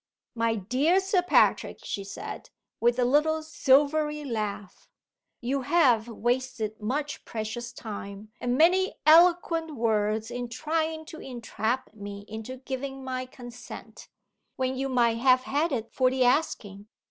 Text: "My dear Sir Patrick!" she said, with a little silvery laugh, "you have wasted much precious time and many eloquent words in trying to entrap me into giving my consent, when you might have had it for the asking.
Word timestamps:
"My 0.33 0.55
dear 0.55 0.99
Sir 0.99 1.21
Patrick!" 1.21 1.77
she 1.83 2.03
said, 2.03 2.49
with 2.79 2.97
a 2.97 3.05
little 3.05 3.43
silvery 3.43 4.23
laugh, 4.23 4.89
"you 5.41 5.61
have 5.61 6.07
wasted 6.07 6.81
much 6.81 7.23
precious 7.23 7.71
time 7.71 8.31
and 8.41 8.57
many 8.57 8.95
eloquent 9.05 9.75
words 9.75 10.31
in 10.31 10.49
trying 10.49 11.05
to 11.05 11.21
entrap 11.21 11.93
me 11.93 12.25
into 12.27 12.57
giving 12.57 13.03
my 13.03 13.27
consent, 13.27 14.07
when 14.55 14.75
you 14.75 14.89
might 14.89 15.19
have 15.19 15.43
had 15.43 15.71
it 15.71 15.91
for 15.93 16.09
the 16.09 16.23
asking. 16.25 16.87